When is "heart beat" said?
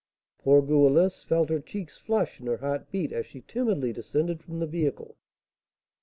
2.57-3.11